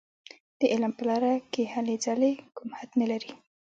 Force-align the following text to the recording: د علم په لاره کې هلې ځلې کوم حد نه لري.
د 0.59 0.61
علم 0.71 0.91
په 0.97 1.03
لاره 1.09 1.33
کې 1.53 1.63
هلې 1.73 1.95
ځلې 2.05 2.31
کوم 2.57 2.69
حد 2.79 2.91
نه 3.01 3.05
لري. 3.11 3.31